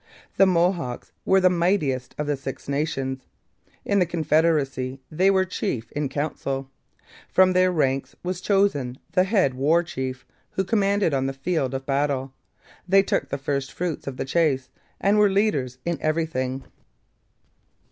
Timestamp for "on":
11.13-11.27